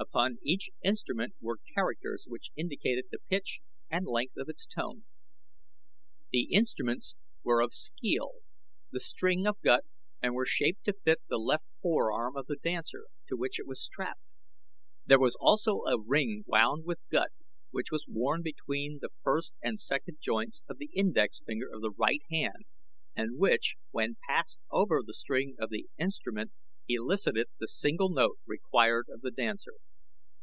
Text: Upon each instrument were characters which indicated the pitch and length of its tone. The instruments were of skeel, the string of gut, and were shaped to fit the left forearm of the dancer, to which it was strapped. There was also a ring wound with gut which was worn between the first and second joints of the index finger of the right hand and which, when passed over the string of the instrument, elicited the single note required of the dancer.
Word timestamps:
Upon 0.00 0.38
each 0.42 0.70
instrument 0.82 1.34
were 1.40 1.58
characters 1.74 2.24
which 2.26 2.50
indicated 2.56 3.04
the 3.10 3.18
pitch 3.28 3.60
and 3.90 4.06
length 4.06 4.34
of 4.38 4.48
its 4.48 4.64
tone. 4.66 5.04
The 6.32 6.50
instruments 6.54 7.14
were 7.44 7.60
of 7.62 7.74
skeel, 7.74 8.40
the 8.90 8.98
string 8.98 9.46
of 9.46 9.60
gut, 9.60 9.84
and 10.22 10.34
were 10.34 10.46
shaped 10.46 10.84
to 10.84 10.94
fit 10.94 11.20
the 11.28 11.36
left 11.38 11.66
forearm 11.82 12.34
of 12.34 12.46
the 12.46 12.56
dancer, 12.56 13.04
to 13.28 13.36
which 13.36 13.60
it 13.60 13.66
was 13.66 13.84
strapped. 13.84 14.22
There 15.04 15.18
was 15.20 15.36
also 15.38 15.82
a 15.84 16.00
ring 16.00 16.44
wound 16.46 16.86
with 16.86 17.02
gut 17.12 17.30
which 17.70 17.92
was 17.92 18.06
worn 18.08 18.40
between 18.42 18.98
the 19.02 19.10
first 19.22 19.52
and 19.62 19.78
second 19.78 20.16
joints 20.18 20.62
of 20.66 20.78
the 20.78 20.90
index 20.94 21.40
finger 21.44 21.68
of 21.70 21.82
the 21.82 21.90
right 21.92 22.22
hand 22.30 22.64
and 23.14 23.38
which, 23.38 23.76
when 23.90 24.16
passed 24.26 24.58
over 24.70 25.02
the 25.04 25.14
string 25.14 25.56
of 25.60 25.68
the 25.68 25.88
instrument, 25.98 26.52
elicited 26.88 27.48
the 27.58 27.68
single 27.68 28.08
note 28.08 28.38
required 28.46 29.04
of 29.10 29.20
the 29.20 29.30
dancer. 29.30 29.74